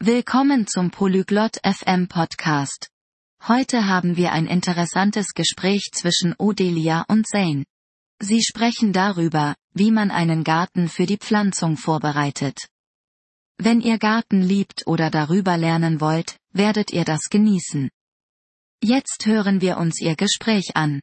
[0.00, 2.88] Willkommen zum Polyglot FM Podcast.
[3.48, 7.64] Heute haben wir ein interessantes Gespräch zwischen Odelia und Zane.
[8.20, 12.68] Sie sprechen darüber, wie man einen Garten für die Pflanzung vorbereitet.
[13.56, 17.90] Wenn ihr Garten liebt oder darüber lernen wollt, werdet ihr das genießen.
[18.80, 21.00] Jetzt hören wir uns ihr Gespräch an.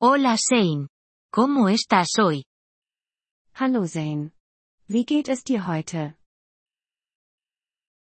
[0.00, 0.88] Hola Zane.
[1.32, 2.42] ¿Cómo estás hoy?
[3.54, 4.32] Hallo Zane.
[4.88, 6.16] Wie geht es dir heute?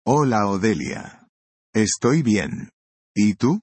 [0.07, 1.27] Hola Odelia.
[1.73, 2.69] Estoy bien.
[3.15, 3.63] ¿Y tú?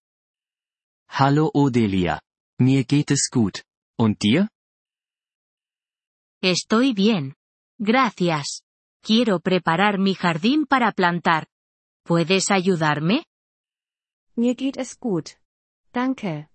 [1.07, 2.19] Hallo Odelia.
[2.57, 3.61] Mir geht es gut.
[3.95, 4.47] Und dir?
[6.41, 7.35] Estoy bien.
[7.77, 8.63] Gracias.
[9.03, 11.47] Quiero preparar mi jardín para plantar.
[12.03, 13.23] ¿Puedes ayudarme?
[14.35, 15.37] Mir geht es gut.
[15.93, 16.49] Danke.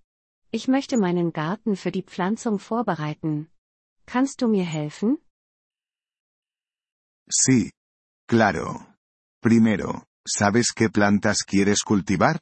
[0.51, 3.53] Ich möchte meinen Garten für die Pflanzung vorbereiten.
[4.05, 5.19] Kannst du mir helfen?
[7.31, 7.71] Sí.
[8.27, 8.96] Claro.
[9.47, 12.41] Primero, ¿sabes qué plantas quieres cultivar?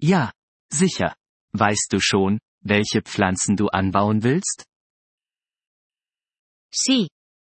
[0.00, 0.32] Ja,
[0.72, 1.14] sicher.
[1.52, 4.64] Weißt du schon, welche Pflanzen du anbauen willst?
[6.72, 7.10] Sí.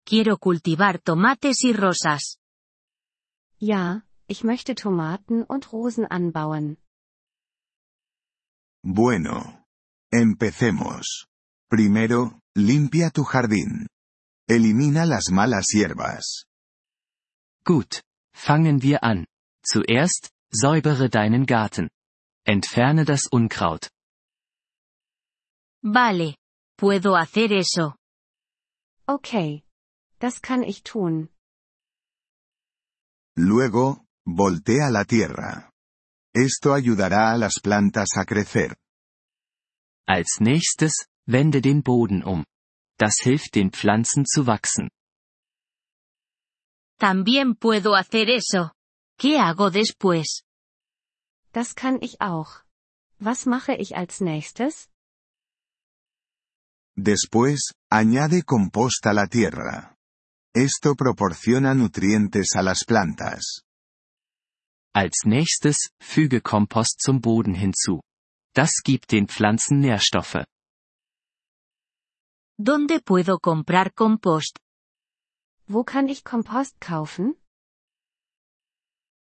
[0.05, 2.37] Quiero cultivar tomates y rosas.
[3.59, 6.77] Ja, ich möchte Tomaten und Rosen anbauen.
[8.83, 9.65] Bueno.
[10.13, 11.27] Empecemos.
[11.71, 13.87] Primero, limpia tu jardín.
[14.47, 16.45] Elimina las malas hierbas.
[17.65, 18.03] Gut.
[18.35, 19.27] Fangen wir an.
[19.65, 21.91] Zuerst, säubere deinen Garten.
[22.45, 23.91] Entferne das Unkraut.
[25.83, 26.37] Vale.
[26.77, 27.95] Puedo hacer eso.
[29.07, 29.63] Okay.
[30.19, 31.29] Das kann ich tun.
[33.37, 35.71] Luego, voltea la tierra.
[36.35, 38.77] Esto ayudará a las plantas a crecer.
[40.07, 42.45] Als nächstes, wende den Boden um.
[42.99, 44.91] Das hilft den Pflanzen zu wachsen.
[47.01, 48.75] También puedo hacer eso.
[49.19, 50.43] ¿Qué hago después?
[51.51, 52.63] Das kann ich auch.
[53.19, 54.91] Was mache ich als nächstes?
[56.95, 59.97] Después, añade compost a la tierra.
[60.55, 63.63] Esto proporciona nutrientes a las plantas.
[64.95, 68.03] Als nächstes, füge Kompost zum Boden hinzu.
[68.55, 70.45] Das gibt den Pflanzen Nährstoffe.
[72.59, 74.59] ¿Dónde puedo comprar compost?
[75.73, 77.37] Wo kann ich Kompost kaufen?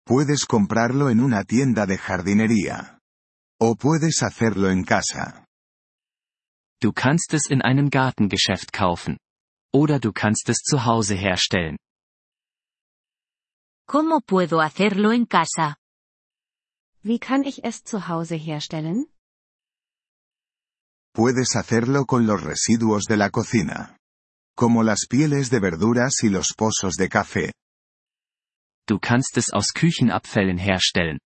[0.07, 2.99] Puedes comprarlo en una tienda de jardinería.
[3.61, 5.45] O puedes hacerlo en casa.
[6.81, 9.19] Du kannst es in einem Gartengeschäft kaufen.
[9.75, 11.77] Oder du kannst es zu Hause herstellen.
[13.87, 15.77] ¿Cómo puedo hacerlo en casa?
[17.03, 19.07] Wie kann ich es zu Hause herstellen?
[21.15, 23.99] Puedes hacerlo con los residuos de la cocina.
[24.57, 27.53] Como las pieles de verduras y los pozos de café.
[28.87, 31.19] Du kannst es aus Küchenabfällen herstellen.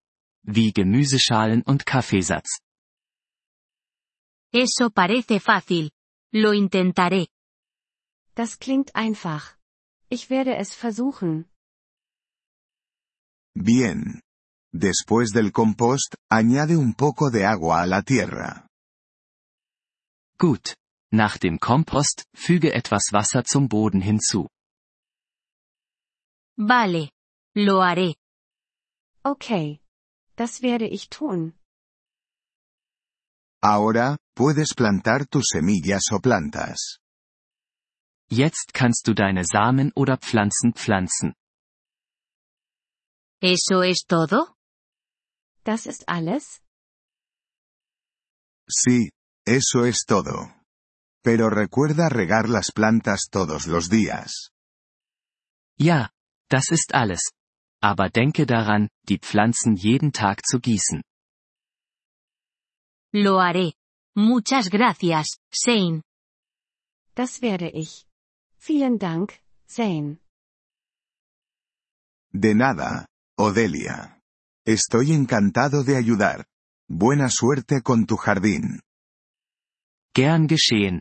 [0.45, 2.61] Wie Gemüseschalen und Kaffeesatz.
[4.53, 5.91] Eso parece fácil.
[6.33, 7.29] Lo intentaré.
[8.35, 9.57] Das klingt einfach.
[10.09, 11.47] Ich werde es versuchen.
[13.55, 14.21] Bien.
[14.73, 18.69] Después del compost, añade un poco de agua a la tierra.
[20.39, 20.75] Gut.
[21.13, 24.49] Nach dem Kompost, füge etwas Wasser zum Boden hinzu.
[26.57, 27.11] Vale.
[27.55, 28.17] Lo haré.
[29.23, 29.81] Okay.
[30.37, 31.55] Das werde ich tun.
[33.63, 36.99] Ahora, puedes plantar tus semillas o plantas.
[38.29, 41.35] Jetzt kannst du deine Samen oder Pflanzen pflanzen.
[43.41, 44.55] ¿Eso es todo?
[45.65, 46.61] Das ist alles?
[48.69, 49.11] Sí,
[49.47, 50.56] eso es todo.
[51.27, 54.53] Pero recuerda regar las plantas todos los días.
[55.77, 56.13] Ja,
[56.49, 57.33] das ist alles.
[57.83, 61.03] Aber denke daran, die Pflanzen jeden Tag zu gießen.
[63.13, 63.73] Lo haré.
[64.15, 66.03] Muchas gracias, Zane.
[67.17, 68.07] Das werde ich.
[68.59, 70.19] Vielen Dank, Zane.
[72.33, 73.07] De nada,
[73.37, 74.21] Odelia.
[74.65, 76.47] Estoy encantado de ayudar.
[76.89, 78.81] Buena suerte con tu jardín.
[80.15, 81.01] Gern geschehen.